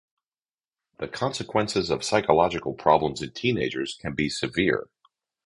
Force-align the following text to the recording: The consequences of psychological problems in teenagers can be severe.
The 0.97 1.07
consequences 1.07 1.91
of 1.91 2.03
psychological 2.03 2.73
problems 2.73 3.21
in 3.21 3.33
teenagers 3.33 3.93
can 4.01 4.15
be 4.15 4.29
severe. 4.29 4.89